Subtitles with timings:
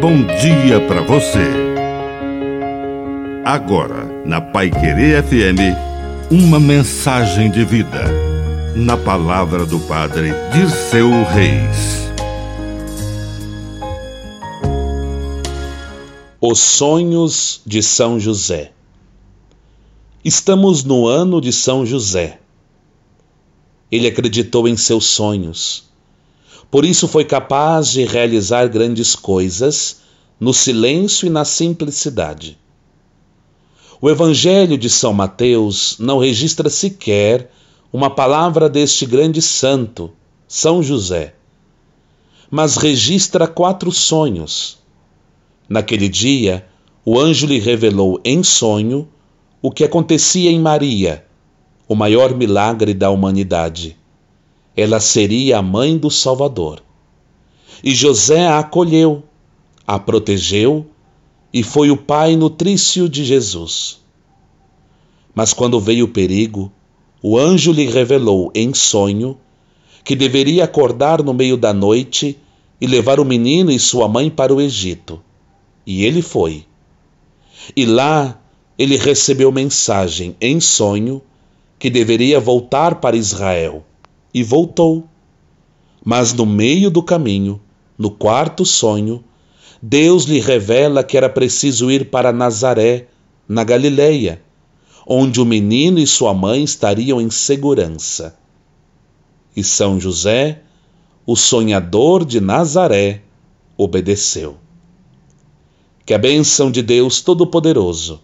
[0.00, 1.44] bom dia para você.
[3.44, 5.76] Agora, na Pai Querer FM,
[6.30, 8.04] uma mensagem de vida.
[8.74, 12.10] Na palavra do Padre Dirceu Reis.
[16.40, 18.72] Os sonhos de São José.
[20.24, 22.40] Estamos no ano de São José.
[23.92, 25.89] Ele acreditou em seus sonhos
[26.70, 30.02] por isso foi capaz de realizar grandes coisas
[30.38, 32.56] no silêncio e na simplicidade.
[34.00, 37.50] O Evangelho de São Mateus não registra sequer
[37.92, 40.12] uma palavra deste grande santo,
[40.46, 41.34] São José,
[42.48, 44.78] mas registra quatro sonhos.
[45.68, 46.66] Naquele dia,
[47.04, 49.08] o anjo lhe revelou em sonho
[49.60, 51.24] o que acontecia em Maria,
[51.88, 53.99] o maior milagre da humanidade
[54.76, 56.82] ela seria a mãe do Salvador.
[57.82, 59.22] E José a acolheu,
[59.86, 60.86] a protegeu
[61.52, 64.00] e foi o pai nutrício de Jesus.
[65.34, 66.70] Mas quando veio o perigo,
[67.22, 69.36] o anjo lhe revelou em sonho
[70.04, 72.38] que deveria acordar no meio da noite
[72.80, 75.20] e levar o menino e sua mãe para o Egito.
[75.86, 76.64] E ele foi.
[77.76, 78.40] E lá
[78.78, 81.20] ele recebeu mensagem em sonho
[81.78, 83.84] que deveria voltar para Israel
[84.32, 85.06] e voltou.
[86.04, 87.60] Mas no meio do caminho,
[87.98, 89.22] no quarto sonho,
[89.82, 93.08] Deus lhe revela que era preciso ir para Nazaré,
[93.48, 94.42] na Galileia,
[95.06, 98.38] onde o menino e sua mãe estariam em segurança.
[99.56, 100.62] E São José,
[101.26, 103.22] o sonhador de Nazaré,
[103.76, 104.56] obedeceu.
[106.06, 108.20] Que a bênção de Deus Todo-Poderoso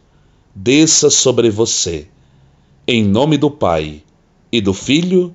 [0.54, 2.08] desça sobre você,
[2.86, 4.02] em nome do Pai,
[4.50, 5.34] e do Filho,